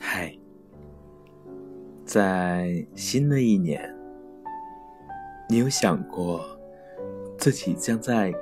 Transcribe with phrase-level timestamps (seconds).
[0.00, 0.36] 嗨，
[2.04, 3.94] 在新的一年，
[5.48, 6.44] 你有想过
[7.38, 8.34] 自己将在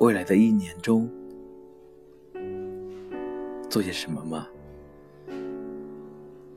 [0.00, 1.08] 未来的一年中
[3.68, 4.46] 做些什么吗？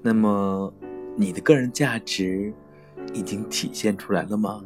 [0.01, 0.73] 那么，
[1.15, 2.53] 你的个人价值
[3.13, 4.61] 已经体现出来了吗？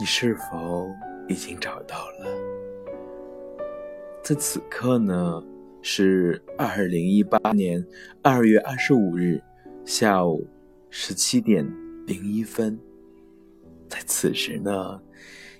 [0.00, 0.88] 你是否
[1.28, 2.47] 已经找到了？
[4.28, 5.42] 在此刻呢，
[5.80, 7.82] 是二零一八年
[8.20, 9.42] 二月二十五日
[9.86, 10.46] 下午
[10.90, 11.66] 十七点
[12.06, 12.78] 零一分。
[13.88, 15.00] 在此时呢，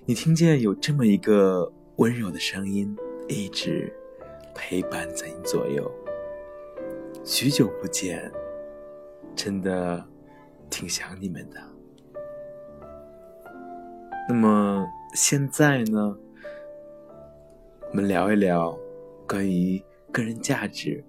[0.05, 2.95] 你听见有这么一个温柔的声音，
[3.27, 3.91] 一直
[4.53, 5.91] 陪伴在你左右。
[7.23, 8.31] 许久不见，
[9.35, 10.05] 真的
[10.69, 11.59] 挺想你们的。
[14.29, 16.15] 那么现在呢，
[17.91, 18.77] 我们聊一聊
[19.27, 21.03] 关于个人价值，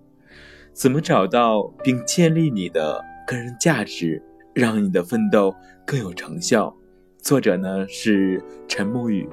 [0.73, 4.23] 怎么找到并建立你的个人价值，
[4.55, 5.55] 让你的奋斗
[5.87, 6.75] 更有成效。
[7.19, 9.29] 作者呢是陈木雨，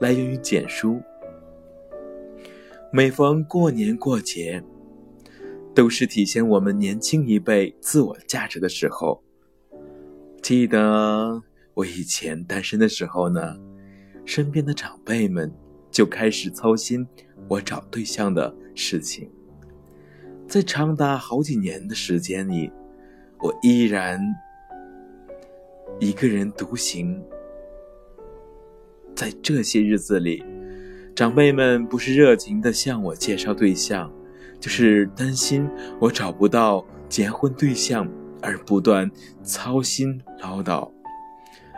[0.00, 1.00] 来源于简书。
[2.92, 4.62] 每逢过年过节。
[5.72, 9.22] 都是体现我们年轻一辈自我价值的时候。
[10.42, 11.40] 记得
[11.74, 13.56] 我以前单身的时候呢，
[14.24, 15.50] 身边的长辈们
[15.90, 17.06] 就开始操心
[17.48, 19.30] 我找对象的事情。
[20.46, 22.70] 在长达好几年的时间里，
[23.38, 24.20] 我依然
[25.98, 27.22] 一个人独行。
[29.14, 30.44] 在这些日子里，
[31.14, 34.10] 长辈们不是热情的向我介绍对象。
[34.58, 35.66] 就是担心
[35.98, 38.06] 我找不到结婚对象
[38.42, 39.10] 而不断
[39.42, 40.90] 操心唠叨，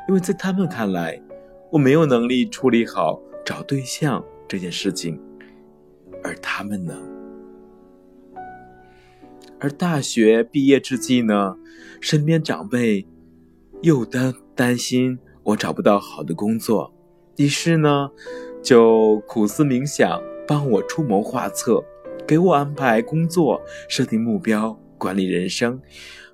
[0.09, 1.23] 因为在他们看来，
[1.71, 5.21] 我没有能力处理好找对象这件事情，
[6.23, 6.97] 而他们呢？
[9.59, 11.57] 而大学毕业之际呢，
[12.01, 13.07] 身边长辈
[13.83, 16.92] 又担担心我找不到好的工作，
[17.36, 18.11] 于是呢，
[18.63, 21.85] 就苦思冥想，帮我出谋划策。
[22.24, 25.80] 给我安排工作，设定目标，管理人生，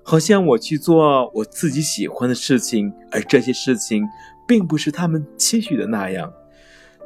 [0.02, 4.04] 好像我去做我自己喜欢的事情，而这些事情
[4.46, 6.30] 并不是他们期许的那样，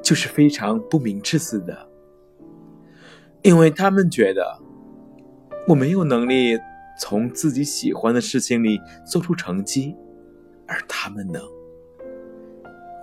[0.02, 1.88] 就是非常不明智似的。
[3.42, 4.60] 因为他们觉得
[5.66, 6.58] 我没有能力
[7.00, 9.96] 从自己喜欢的事情里做出成绩，
[10.66, 11.42] 而他们能。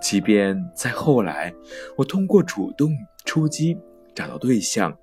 [0.00, 1.52] 即便在后来，
[1.96, 2.90] 我通过主动
[3.24, 3.76] 出击
[4.14, 4.96] 找到对象。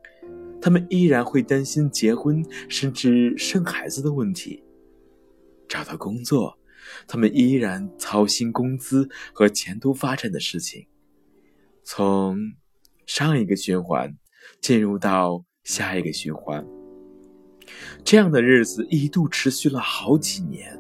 [0.60, 4.64] 他们依然会担心结婚甚至生孩子的问题；
[5.70, 6.58] 找到工作，
[7.08, 10.88] 他们依然操心工资和前途发展的事情。
[11.90, 12.38] 从
[13.06, 14.14] 上一个循环
[14.60, 16.68] 进入到下一个循环，
[18.04, 20.78] 这样的日子一度持续了好几年。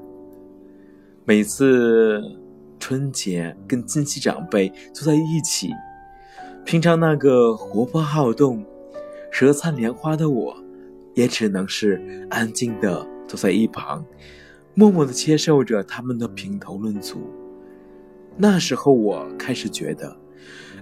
[1.23, 2.21] 每次
[2.77, 5.69] 春节跟亲戚长辈坐在一起，
[6.65, 8.65] 平常那个活泼好动。
[9.31, 10.61] 舌灿莲花的我，
[11.15, 14.05] 也只能是安静的坐在一旁，
[14.73, 17.31] 默默的接受着他们的评头论足。
[18.35, 20.13] 那时候，我开始觉得，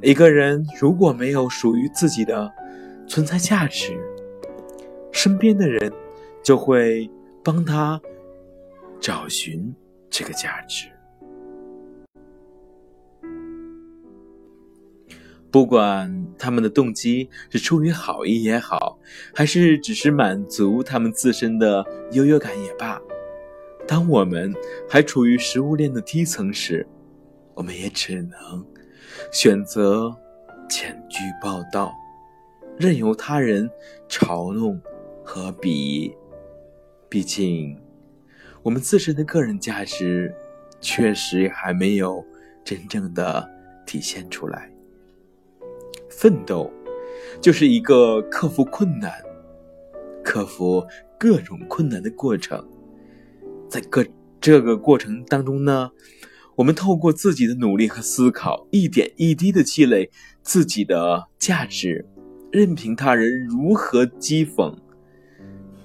[0.01, 2.51] 一个人如果没有属于自己的
[3.07, 3.97] 存在价值，
[5.11, 5.91] 身边的人
[6.43, 7.09] 就会
[7.43, 7.99] 帮他
[8.99, 9.73] 找寻
[10.09, 10.87] 这个价值。
[15.49, 18.99] 不管他们的动机是出于好意也好，
[19.33, 23.01] 还是只是满足他们自身的优越感也罢，
[23.87, 24.53] 当我们
[24.89, 26.85] 还处于食物链的低层时，
[27.53, 28.65] 我们也只能
[29.31, 30.15] 选择
[30.69, 31.93] 浅居报道，
[32.77, 33.69] 任由他人
[34.09, 34.81] 嘲弄
[35.23, 36.15] 和鄙夷。
[37.07, 37.79] 毕竟，
[38.61, 40.33] 我们自身的个人价值
[40.81, 42.25] 确实还没有
[42.63, 43.47] 真正的
[43.85, 44.69] 体现出来。
[46.09, 46.71] 奋斗，
[47.39, 49.13] 就是一个克服困难、
[50.23, 50.85] 克服
[51.17, 52.67] 各种困难的过程。
[53.69, 54.05] 在各
[54.41, 55.89] 这个过程当中呢，
[56.55, 60.09] 我们透过自己的努力和思考，一点一滴的积累
[60.41, 62.05] 自己的价值，
[62.51, 64.73] 任凭他人如何讥讽，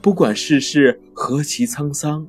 [0.01, 2.27] 不管世事何其沧桑，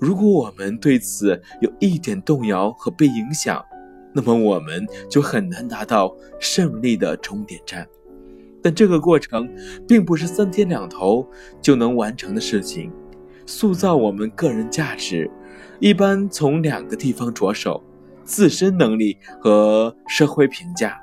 [0.00, 3.64] 如果我们对此有一点动摇和被影响。
[4.16, 7.84] 那么我们就很难达到胜利的终点站，
[8.62, 9.48] 但这个过程
[9.88, 11.28] 并不是三天两头
[11.60, 12.92] 就能完成的事情。
[13.44, 15.28] 塑造我们个人价值，
[15.80, 17.82] 一般从两个地方着手：
[18.24, 21.00] 自身能力和社会评价。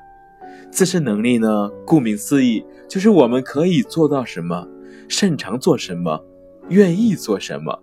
[0.71, 4.67] 自身能力呢，顾名思义，就是我们可以做到什么，
[5.09, 6.23] 擅长做什么，
[6.69, 7.73] 愿意做什么；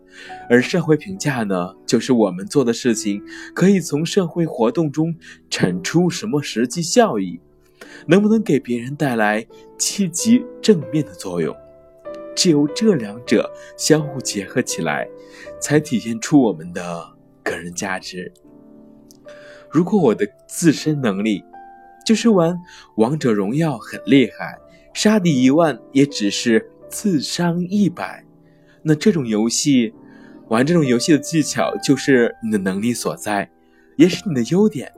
[0.48, 3.22] 而社会评价呢，就是我们做的事情
[3.54, 5.14] 可以从社会活动中
[5.50, 7.38] 产出什么实际效益，
[8.06, 9.46] 能不能给别人带来
[9.76, 11.54] 积极正面的作用。
[12.38, 15.08] 只有这两者相互结合起来，
[15.60, 17.04] 才体现出我们的
[17.42, 18.32] 个人价值。
[19.68, 21.42] 如果我的自身能力，
[22.06, 22.56] 就是玩
[22.94, 24.56] 王者荣耀很厉害，
[24.94, 28.24] 杀敌一万也只是自伤一百。
[28.82, 29.92] 那这种游戏，
[30.46, 33.50] 玩这种游戏的技巧就是你的能力所在，
[33.96, 34.92] 也是你的优点。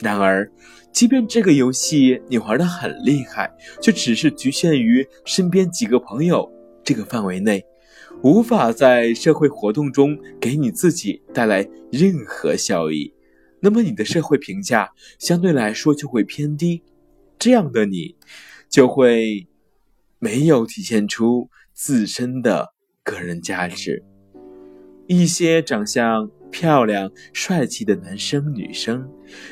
[0.00, 0.50] 然而，
[0.90, 6.50] 即便这个游戏你玩的很厉害，却只是局限于身边几个朋友
[6.88, 7.66] 这个范围内，
[8.22, 13.12] 无法在社会活动中给你自己带来任何效益。
[13.60, 16.82] 那么你的社会评价相对来说就会偏低，
[17.38, 18.16] 这样的你
[18.70, 19.46] 就会
[20.18, 22.72] 没有体现出自身的
[23.04, 24.02] 个人价值。
[25.06, 29.06] 一些长相漂亮、帅气的男生女生，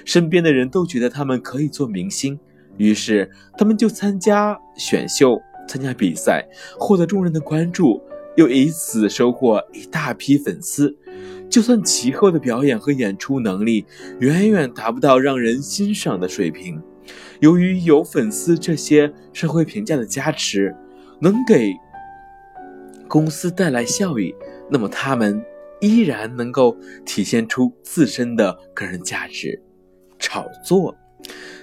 [0.06, 2.40] 身边的人都觉得他们可以做明星，
[2.78, 6.46] 于是他们就参加选秀、参加比赛，
[6.78, 8.02] 获得众人的关注，
[8.36, 10.96] 又以此收获一大批粉丝。
[11.48, 13.86] 就算其后的表演和演出能力
[14.18, 16.82] 远远达不到让人欣赏的水平，
[17.40, 20.74] 由于有粉丝这些社会评价的加持，
[21.20, 21.72] 能给
[23.06, 24.34] 公司带来效益，
[24.68, 25.40] 那么他们
[25.80, 29.62] 依然能够体现出自身的个人价值。
[30.18, 30.96] 炒作，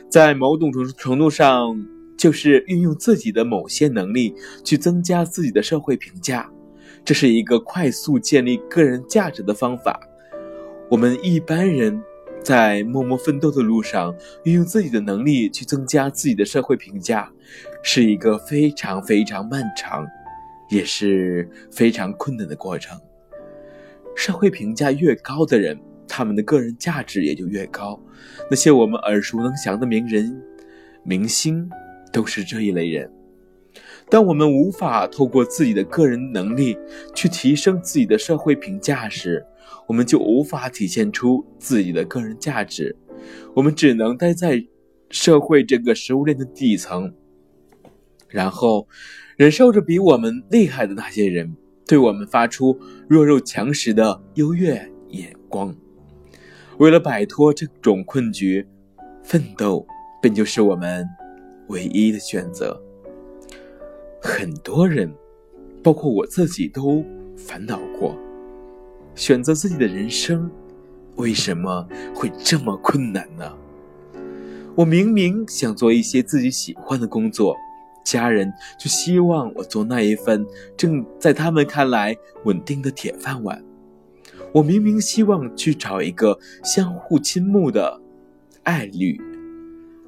[0.09, 1.75] 在某种程程度上，
[2.23, 4.33] 就是运用自己的某些能力
[4.63, 6.49] 去增加自己的社会评价。
[7.03, 9.99] 这是一个快速建立个人价值的方法。
[10.89, 12.01] 我们一般人
[12.41, 14.15] 在默默奋斗的路上，
[14.45, 17.29] 运用自己的能力去增加自己的社会评价，
[17.81, 20.07] 是一个非常非常漫长，
[20.69, 22.97] 也是非常困难的过程。
[24.15, 25.77] 社会评价越高的人，
[26.07, 28.01] 他们的个人价值也就越高。
[28.49, 30.41] 那些我们耳熟能详的名人、
[31.03, 31.69] 明星，
[32.13, 33.11] 都是这一类人。
[34.09, 36.77] 当我们无法透过自己的个人能力
[37.15, 39.43] 去提升自己的社会评价时，
[39.87, 42.95] 我们就无法体现出自己的个人价值。
[43.55, 44.63] 我们只能待在
[45.09, 47.13] 社会这个食物链的底层，
[48.27, 48.87] 然后
[49.35, 51.55] 忍受着比我们厉害的那些人
[51.87, 52.77] 对我们发出
[53.07, 55.75] 弱肉强食的优越眼光。
[56.77, 58.67] 为了摆脱这种困局，
[59.23, 59.87] 奋斗
[60.21, 61.05] 本就是我们
[61.67, 62.81] 唯一的选择。
[64.21, 65.13] 很多人，
[65.83, 67.03] 包括我自己，都
[67.35, 68.15] 烦恼过，
[69.15, 70.49] 选择自己的人生，
[71.17, 73.51] 为什么会这么困难呢？
[74.75, 77.55] 我明明想做一些自己喜欢的工作，
[78.03, 80.45] 家人就希望我做那一份
[80.77, 83.63] 正在他们看来稳定的铁饭碗。
[84.53, 88.01] 我明明希望去找一个相互倾慕的
[88.63, 89.19] 爱侣。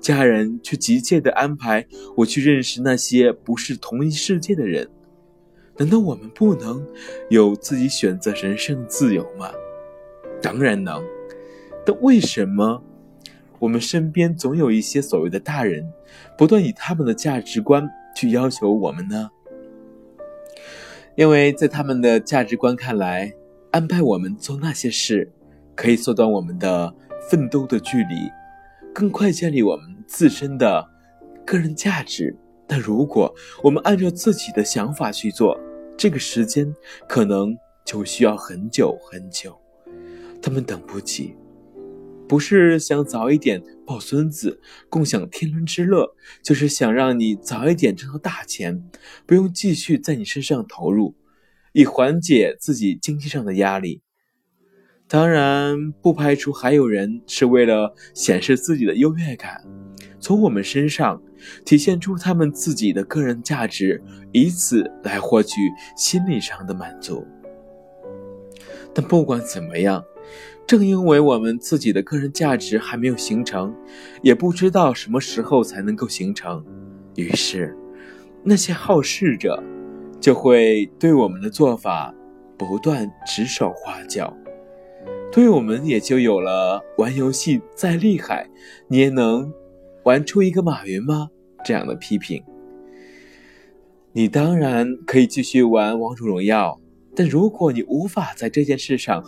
[0.06, 1.84] 家人却急切地安排
[2.18, 4.88] 我去认识那些不是同一世界的人，
[5.78, 6.86] 难道我们不能
[7.28, 9.50] 有自己选择人生的自由吗？
[10.44, 11.04] 当然能，
[11.84, 12.84] 但为什么
[13.57, 15.92] 我们身边总有一些所谓的大人，
[16.38, 19.32] 不断以他们的价值观去要求我们呢？
[21.15, 23.34] 因为在他们的价值观看来，
[23.72, 25.32] 安排我们做那些事，
[25.74, 26.94] 可以缩短我们的
[27.27, 28.29] 奋斗的距离，
[28.94, 29.95] 更快建立我们。
[30.07, 30.88] 自身的
[31.45, 32.35] 个人价值，
[32.67, 33.33] 但如果
[33.63, 35.59] 我们按照自己的想法去做，
[35.97, 36.74] 这个时间
[37.07, 39.57] 可能就需要很久很久。
[40.41, 41.35] 他们等不及，
[42.27, 44.59] 不是想早一点抱孙子，
[44.89, 48.83] 共享天伦之乐，就是想让你早一点挣到大钱，
[49.25, 51.15] 不用继续在你身上投入，
[51.74, 54.01] 以缓解自己经济上的压力。
[55.07, 59.63] 当然，不排除还有人是为了显示自己的优越感。
[60.25, 61.22] 从我们身上
[61.63, 64.01] 体现出他们自己的个人价值，
[64.32, 65.51] 以此来获取
[65.96, 67.24] 心理上的满足。
[68.91, 70.03] 但不管怎么样，
[70.65, 73.72] 正因为我们自己的个人价值还没有形成，
[74.24, 76.65] 也不知道什么时候才能够形成，
[77.13, 77.77] 于是
[78.41, 79.63] 那些好事者
[80.20, 82.12] 就会对我们的做法
[82.58, 84.36] 不断指手画脚，
[85.32, 88.50] 对我们也就有了玩游戏再厉害，
[88.88, 89.53] 你也能。
[90.05, 91.29] 玩出一个马云吗？
[91.63, 92.43] 这样的批评，
[94.13, 96.79] 你当然可以继续玩王者荣耀，
[97.15, 99.24] 但如果你无法在这件事上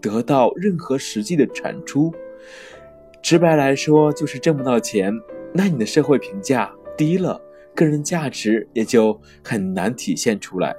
[0.00, 2.10] 得到任何实际的产出，
[3.22, 5.12] 直白来说就是挣不到钱，
[5.52, 7.38] 那你的社会评价低了，
[7.74, 10.74] 个人价值也就很难体现出来。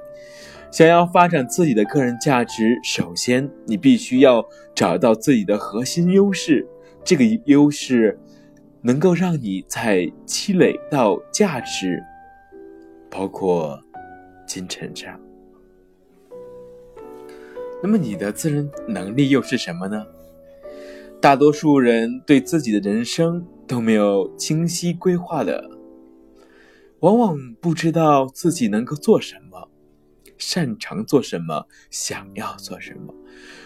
[0.72, 6.68] 想要发展自己的个人价值，首先你必须要找到自己的核心优势，
[7.04, 8.20] 这个优势
[8.82, 12.02] 能够让你在积累到价值，
[13.10, 13.80] 包括
[14.46, 15.20] 金钱上。
[17.82, 20.06] 那么你的自认能力又是什么呢？
[21.20, 25.70] 大多数人对自己的人生都没有清晰规划的，
[27.00, 29.70] 往往不知道自己能够做什么。
[30.38, 33.12] 擅长做什么，想要做什么。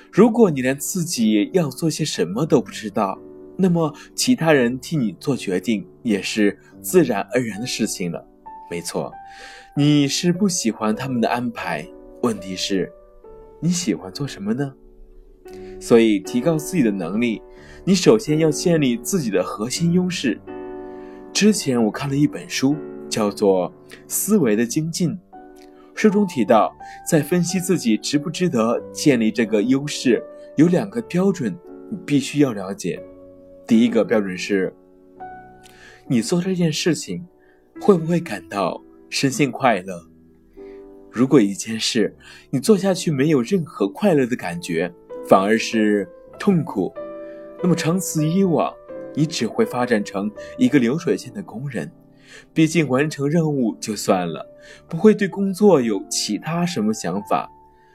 [0.09, 3.19] 如果你连自己要做些什么都不知道，
[3.61, 8.25] 那么其他人替你做决定也是自然而然的事情了。
[8.69, 9.13] 没错，
[9.75, 11.87] 你是不喜欢他们的安排。
[12.23, 12.91] 问题是，
[13.59, 14.73] 你喜欢做什么呢？
[15.79, 17.41] 所以，提高自己的能力，
[17.83, 20.39] 你首先要建立自己的核心优势。
[21.33, 22.75] 之前我看了一本书，
[23.09, 23.71] 叫做
[24.07, 25.09] 《思维的精进》。
[25.93, 26.73] 书中提到，
[27.09, 30.23] 在分析自己值不值得建立这个优势，
[30.55, 31.57] 有两个标准，
[31.89, 33.01] 你必须要了解。
[33.71, 34.75] 第一个标准是，
[36.05, 37.25] 你做这件事情
[37.79, 40.05] 会不会感到身心快乐？
[41.09, 42.13] 如果一件事
[42.49, 44.93] 你做下去没有任何快乐的感觉，
[45.25, 46.05] 反而是
[46.37, 46.93] 痛苦，
[47.63, 48.73] 那么长此以往，
[49.15, 51.89] 你只会发展成一个流水线的工人。
[52.53, 54.45] 毕竟完成任务就算了，
[54.89, 57.49] 不会对工作有其他什么想法。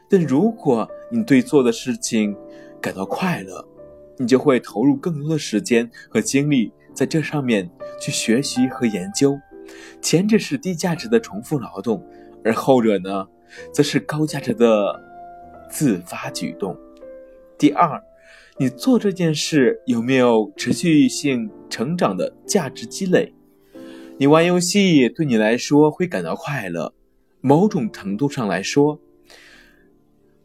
[0.08, 2.34] 但如果你对做的事情
[2.80, 3.68] 感到快乐，
[4.18, 7.70] 你就会投入更多的时间和精力在这上面
[8.00, 9.38] 去学习和研究。
[10.00, 12.04] 前者是低价值的重复劳动，
[12.44, 13.26] 而后者呢，
[13.72, 15.02] 则是高价值的
[15.70, 16.76] 自发举动。
[17.58, 18.02] 第二，
[18.58, 23.34] 你做这件事有没有持续性成长的价值积累？
[24.18, 26.94] 你玩游戏对你来说会感到快乐，
[27.40, 29.00] 某种程度上来说，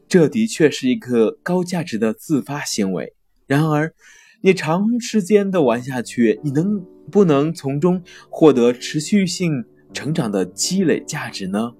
[0.08, 3.14] 这的确是一个高价值的自发行为。
[3.46, 3.92] 然而，
[4.40, 11.72] 你长时间的玩下去，你能不能从中获得持续性成长的积累价值呢？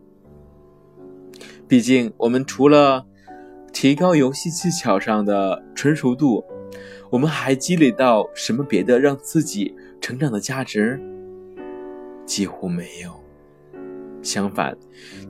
[1.66, 3.06] 毕竟，我们除了
[3.72, 6.44] 提高游戏技巧上的纯熟度，
[7.10, 11.00] 我们还积累到什么别的让自己成长的价值？
[12.26, 13.10] 几乎没有。
[14.22, 14.76] 相反，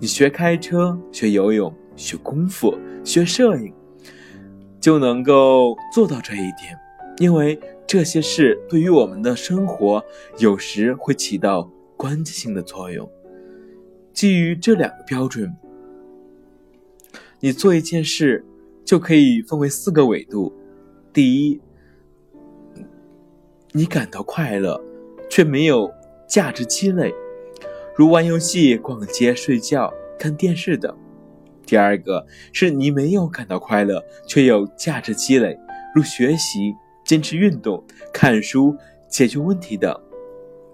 [0.00, 3.72] 你学开车、学游泳、学功夫、学摄影，
[4.82, 6.78] 就能够做到这一点。
[7.18, 10.04] 因为这些事对于我们的生活
[10.38, 13.10] 有时会起到关键性的作用。
[14.12, 15.56] 基于这两个标准，
[17.40, 18.44] 你做一件事
[18.84, 20.52] 就可以分为四个维度：
[21.12, 21.60] 第一，
[23.72, 24.78] 你感到快乐，
[25.30, 25.90] 却没有。
[26.24, 27.12] 价值积累，
[27.94, 30.96] 如玩游戏、逛街、睡觉、看电视等。
[31.66, 35.58] 第二个是你没有感到快乐，却有价值积累，
[35.94, 38.76] 如学习、坚持运动、看书、
[39.08, 39.94] 解决问题等。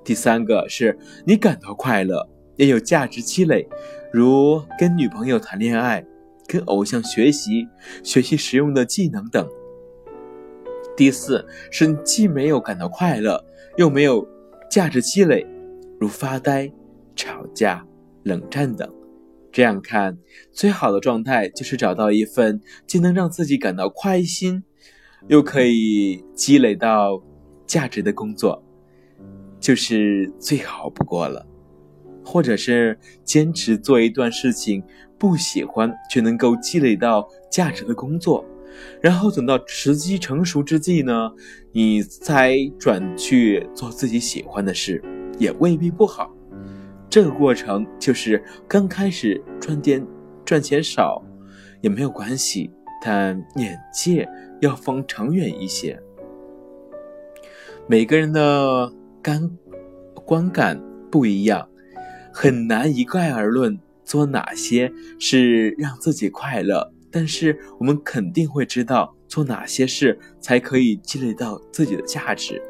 [0.04, 3.68] 第三个是你感到快乐，也有价值积累，
[4.12, 6.04] 如跟女朋友谈恋爱、
[6.46, 7.68] 跟偶像学习、
[8.02, 9.48] 学习实用的技能等。
[10.96, 13.44] 第四是你既没有感到快乐，
[13.76, 14.26] 又没有。
[14.70, 15.46] 价值积累，
[15.98, 16.70] 如发呆、
[17.16, 17.82] 吵架、
[18.24, 18.86] 冷战等。
[19.58, 20.16] 这样看，
[20.52, 24.62] 最好的状态就是找到一份既能让自己感到开心，
[25.26, 27.20] 又可以积累到
[27.66, 28.62] 价值的工作，
[29.58, 31.44] 就是最好不过了。
[32.24, 34.80] 或者是坚持做一段事情
[35.18, 38.44] 不喜欢却能够积累到价值的工作。
[39.00, 41.32] 然后等到时机成熟之际呢，
[41.72, 45.02] 你再转去做自己喜欢的事，
[45.36, 46.32] 也未必不好。
[47.10, 50.06] 这个过程就是刚开始赚点
[50.44, 51.24] 赚钱少
[51.80, 52.70] 也没有关系，
[53.02, 54.28] 但眼界
[54.60, 55.98] 要放长远一些。
[57.86, 59.50] 每个人的感
[60.24, 60.78] 观感
[61.10, 61.66] 不一样，
[62.32, 66.92] 很难一概而论做哪些是让自己快乐。
[67.10, 72.60] 但是我们肯定会知道做哪些事才可以积累到自己的价值。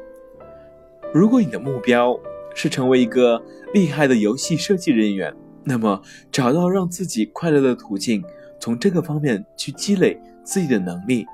[1.13, 2.17] 如果你的目标
[2.61, 3.41] 是成为一个
[3.73, 8.21] 厉害的游戏设计人员，那么找到让自己快乐的途径，
[8.59, 11.25] 从这个方面去积累自己的能力。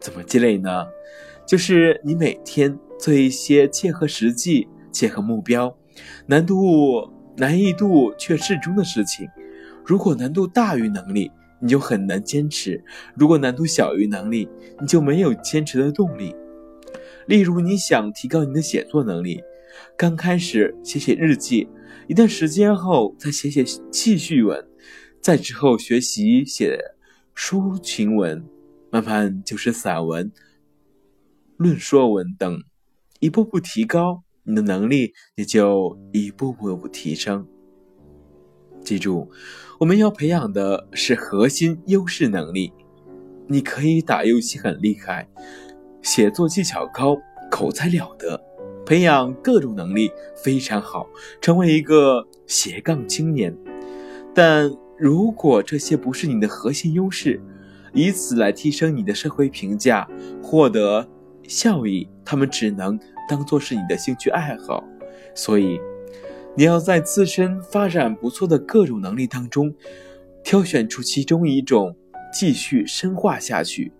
[0.00, 0.84] 怎么积累呢？
[1.46, 5.72] 就是你每天做一些切合实际、切合目标、
[6.26, 9.28] 难度难易度却适中的事情。
[9.86, 11.30] 如果难度大于能力，
[11.60, 12.82] 你就很难坚持。
[13.14, 14.48] 如果难度小于能力，
[14.80, 16.34] 你就没有坚持的动力。
[17.26, 19.40] 例如，你想提高你的写作能力，
[19.96, 21.68] 刚开始写写日记，
[22.08, 24.66] 一段时间后再写写记叙文，
[25.20, 26.78] 再之后学习写
[27.34, 28.44] 抒情文，
[28.90, 30.32] 慢慢就是散文、
[31.56, 32.62] 论说文等，
[33.20, 37.46] 一步步提高，你的能力也就一步步提升。
[38.84, 39.30] 记住，
[39.78, 42.72] 我们要培养的是核心优势能力。
[43.48, 45.28] 你可以打游戏很厉害，
[46.00, 47.16] 写作技巧高，
[47.50, 48.40] 口才了得，
[48.92, 51.08] 培养各种能力非常好，
[51.40, 53.56] 成为一个斜杠青年。
[54.34, 57.40] 但如果这些不是你的核心优势，
[57.94, 60.06] 以此来提升你的社会评价，
[60.42, 61.08] 获得
[61.48, 64.84] 效益，他们只能当做是你的兴趣爱好。
[65.34, 65.80] 所以。
[66.54, 69.74] 你要在自身发展不错的各种能力当中，
[70.44, 71.96] 挑选出其中一种，
[72.30, 73.90] 继续深化下去，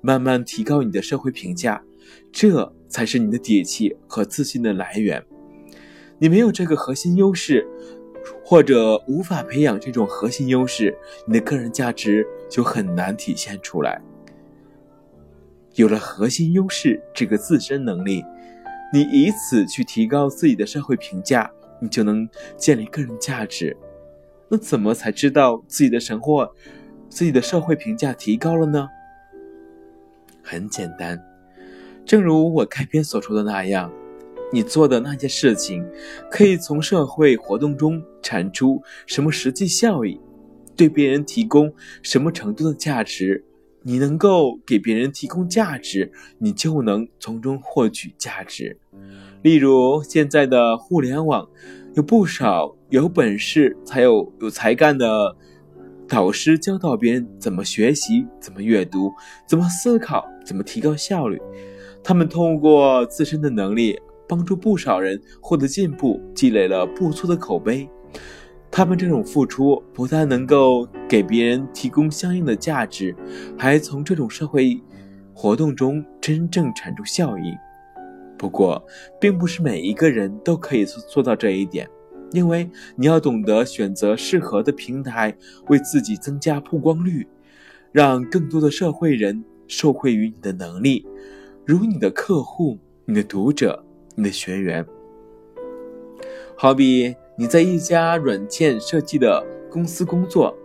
[0.00, 1.80] 慢慢提高你的社会评价，
[2.32, 5.24] 这才是你的底气和自信的来源。
[6.18, 7.66] 你没有这个核心优势，
[8.44, 10.94] 或者无法培养这种核心优势，
[11.26, 13.98] 你的个人价值就很难体现出来。
[15.76, 18.22] 有了核心优势这个自身能力，
[18.92, 21.50] 你以此去提高自己的社会评价。
[21.82, 22.28] 你就能
[22.58, 23.74] 建立个人价值。
[24.50, 26.54] 那怎么才知道自己的生活、
[27.08, 28.86] 自己的社会评价提高了呢？
[30.42, 31.18] 很简单，
[32.10, 33.88] 正如我开篇所说的那样，
[34.52, 35.86] 你做的那件事情，
[36.28, 40.20] 可以从社会活动中产出什么实际效益，
[40.74, 43.44] 对别人提供什么程度的价值。
[43.82, 48.76] 你能够给别人提供价值，你就能从中获取价值。
[49.42, 51.48] 例如，现在的互联网
[51.94, 55.36] 有不少有本事、才有有才干的
[56.08, 59.12] 导师，教导别人怎么学习、怎么阅读、
[59.46, 61.40] 怎么思考、怎么提高效率。
[62.02, 67.88] 他们通过自身的能力，帮助不少人获得进步，积累了不错的口碑。
[68.70, 73.14] 他们这种付出不但能够给别人提供相应的价值，
[73.58, 74.80] 还从这种社会
[75.34, 77.52] 活动中真正产出效益。
[78.38, 78.82] 不过，
[79.20, 81.88] 并不是每一个人都可以做到这一点，
[82.32, 87.26] 因为你要懂得选择适合的平台，为自己增加曝光率，
[87.92, 91.04] 让更多的社会人受惠于你的能力，
[91.66, 94.84] 如你的客户、你的读者、你的学员。
[96.56, 100.56] 好比你在一家软件设计的公司工作，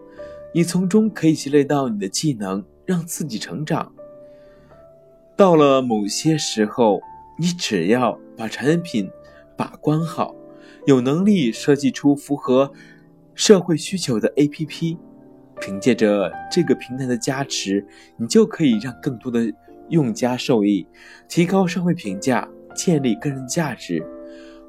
[0.54, 3.94] 你从中可以积累到你的技能，让自己成长。
[5.36, 7.02] 到了某些时候。
[7.38, 9.12] 你只要把产品
[9.58, 10.34] 把关好，
[10.86, 12.72] 有能力设计出符合
[13.34, 14.98] 社会需求的 APP，
[15.60, 19.52] 凭借着这个平台的加持，你就可以让更多的
[19.90, 20.86] 用家受益，
[21.28, 24.06] 提高社会评价，建立个人价值。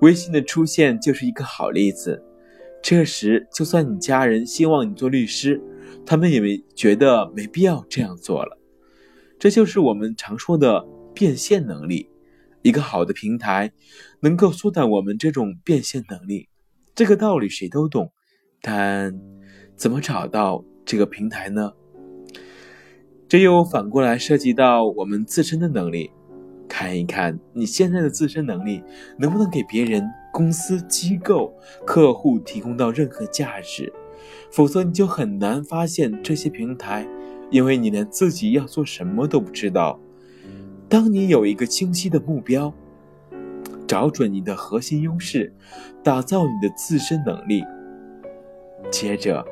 [0.01, 2.23] 微信的出现就是一个好例子。
[2.83, 5.61] 这时，就算你家人希望你做律师，
[6.05, 8.59] 他们也没觉得没必要这样做了。
[9.39, 12.09] 这就是我们常说的变现能力。
[12.63, 13.73] 一个好的平台，
[14.21, 16.49] 能够缩短我们这种变现能力。
[16.95, 18.13] 这个道理谁都懂，
[18.61, 19.17] 但
[19.77, 21.73] 怎么找到这个平台呢？
[23.29, 26.11] 这又反过来涉及到我们自身的能力。
[26.69, 28.83] 看一看你现在的自身能力，
[29.19, 31.53] 能不能给别人、公司、机构、
[31.85, 33.93] 客户提供到任何价值？
[34.51, 37.07] 否则你就很难发现这些平台，
[37.51, 39.99] 因为你连自己要做什么都不知道。
[40.89, 42.73] 当你有一个清晰的目标，
[43.87, 45.53] 找准你的核心优势，
[46.03, 47.65] 打造你的自身能力，
[48.91, 49.45] 接着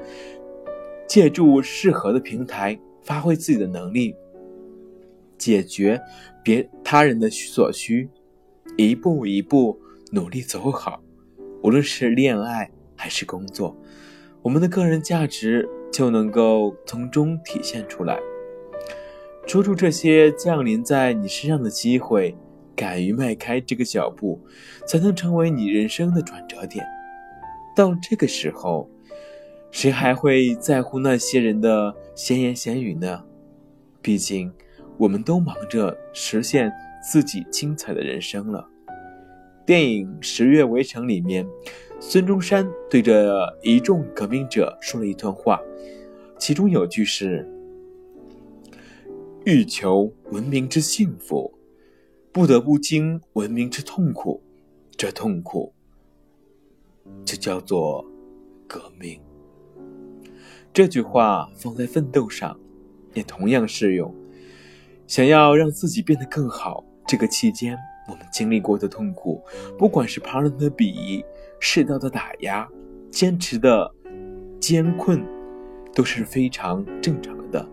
[1.09, 4.17] 借助适合的平台，发挥自己的能力，
[5.39, 6.01] 解决
[6.43, 8.09] 别他人的所需，
[8.77, 9.79] 一步一步
[10.11, 11.03] 努力走好。
[11.63, 13.77] 无论是恋爱还是工作，
[14.43, 18.19] 我们的个人价值就能够从中体现出来。
[19.47, 22.35] 抓住这些降临在你身上的机会，
[22.75, 24.41] 敢于迈开这个脚步，
[24.87, 26.85] 才能成为你人生的转折点。
[27.77, 28.89] 到这个时候，
[29.75, 33.25] 谁还会在乎那些人的闲言闲语呢？
[34.01, 34.53] 毕竟，
[34.97, 38.65] 我们都忙着实现自己精彩的人生了。
[39.67, 41.45] 电影《十月围城》里面，
[41.99, 45.61] 孙中山对着一众革命者说了一段话，
[46.39, 47.51] 其中有句是。
[49.45, 51.53] 欲求文明之幸福，
[52.31, 54.41] 不得不经文明之痛苦，
[54.97, 55.75] 这痛苦
[57.25, 58.07] 就叫做
[58.69, 59.21] 革命。
[60.75, 62.59] 这句话放在奋斗上，
[63.13, 64.13] 也同样适用。
[65.07, 69.41] 想要让自己变得更好，这个期间我们经历过的痛苦，
[69.79, 71.25] 不管是旁人的鄙夷、
[71.61, 72.69] 世道的打压、
[73.09, 73.89] 坚持的
[74.59, 75.25] 艰困，
[75.95, 77.65] 都是非常正常的。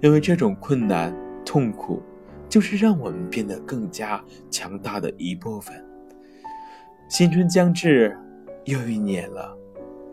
[0.00, 2.02] 因为这种困难、痛苦，
[2.48, 5.84] 就是让我们变得更加强大的一部分。
[7.10, 8.16] 新春将至，
[8.64, 9.54] 又一年了，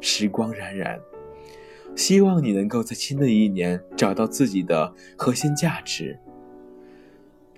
[0.01, 0.99] 时光荏苒。
[1.93, 6.17] 希望你能够在新的一年找到自己的核心价值，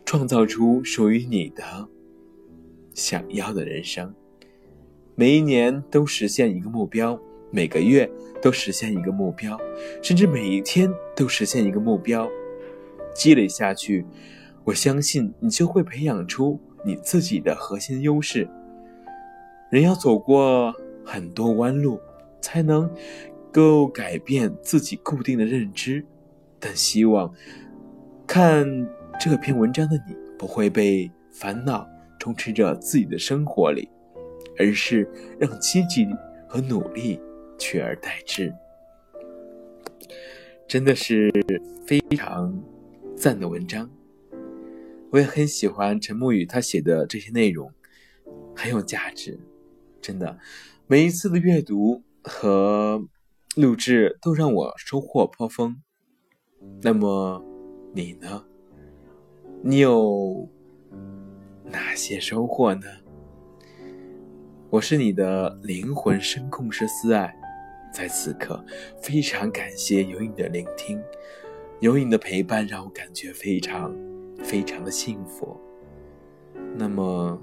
[0.06, 1.64] 创造出属于你的
[2.94, 4.14] 想要的人生。
[5.16, 8.08] 每一年都实现一个目标，每个月
[8.42, 9.60] 都实现一个目标，
[10.04, 12.30] 甚至每一天都实现一个目标。
[13.16, 14.06] 积累下去，
[14.64, 18.48] 我相信你就会培养出你自己的核心优势。
[19.72, 20.72] 人要走过
[21.04, 22.00] 很多弯路，
[22.40, 22.88] 才能。
[23.58, 26.06] 够改变自己固定的认知，
[26.60, 27.34] 但希望
[28.28, 28.64] 看
[29.20, 31.90] 这篇文章的你不会被烦恼
[32.20, 33.90] 充斥着自己的生活里，
[34.60, 36.06] 而是让积极
[36.48, 37.20] 和努力
[37.58, 38.54] 取而代之。
[40.68, 41.32] 真的是
[41.88, 42.64] 非常
[43.16, 43.90] 赞的文章，
[45.10, 47.72] 我也很喜欢陈沐雨他写的这些内容，
[48.56, 49.40] 很有价值。
[50.00, 50.38] 真的，
[50.86, 53.08] 每一次的阅读和。
[53.58, 55.82] 录制都让我收获颇丰，
[56.84, 57.44] 那么
[57.92, 58.46] 你呢？
[59.64, 60.48] 你有
[61.66, 62.82] 哪些收获呢？
[64.70, 67.36] 我是你的灵魂声控师思爱，
[67.92, 68.64] 在此刻
[69.02, 71.02] 非常感谢有你的聆听，
[71.80, 73.92] 有你的陪伴，让我感觉非常
[74.44, 75.60] 非常的幸福。
[76.76, 77.42] 那么，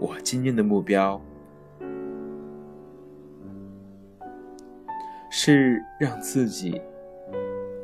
[0.00, 1.20] 我今天的目标。
[5.38, 6.80] 是让自己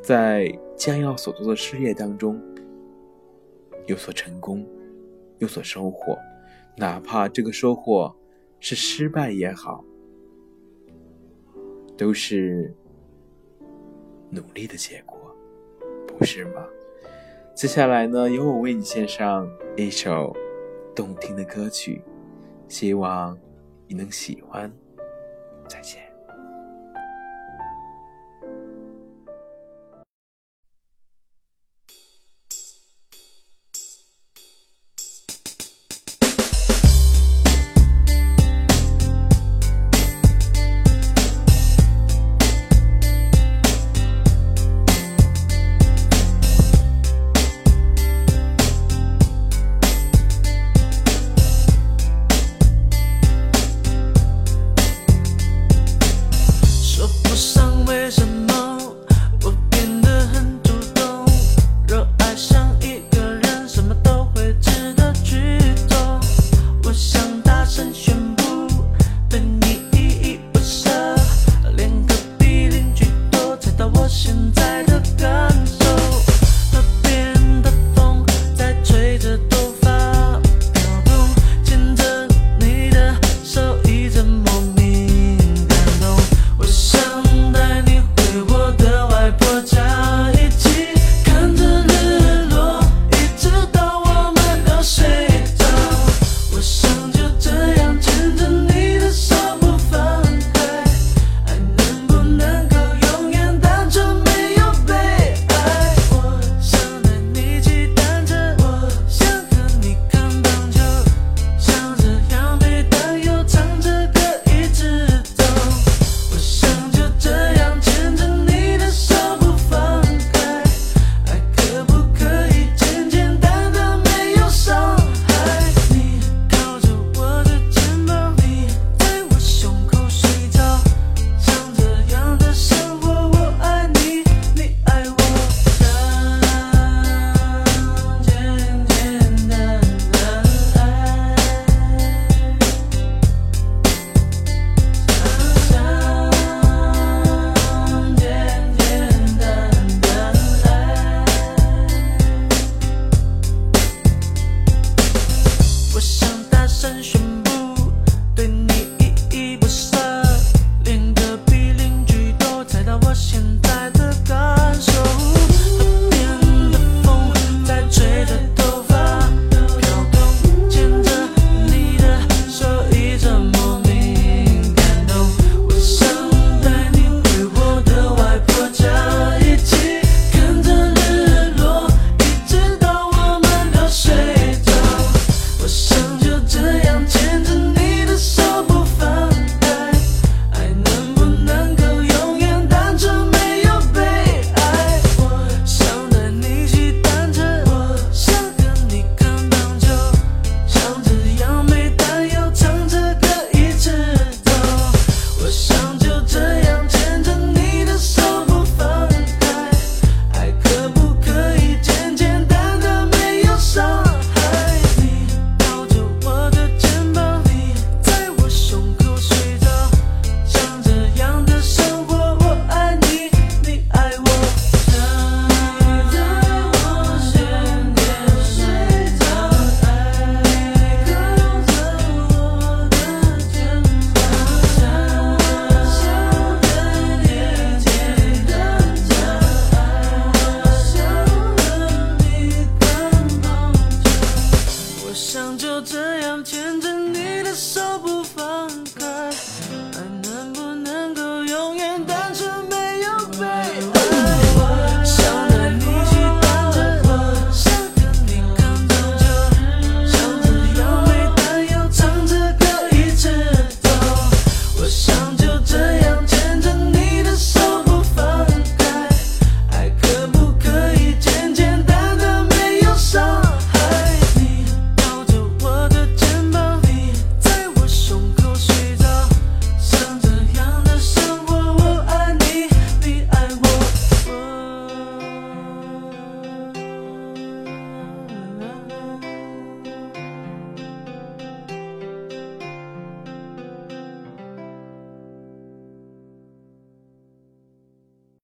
[0.03, 2.41] 在将要所做的事业当中
[3.85, 4.67] 有所成功，
[5.37, 6.19] 有所收获，
[6.79, 8.17] 哪怕这个收获
[8.59, 9.85] 是失败也好，
[11.95, 12.75] 都是
[14.31, 15.19] 努力的结果，
[16.07, 16.67] 不是吗？
[17.55, 20.35] 接下来呢，由我为你献上一首
[20.97, 22.01] 动听的歌曲，
[22.67, 23.39] 希望
[23.87, 24.73] 你能喜欢。
[25.69, 26.02] 再见。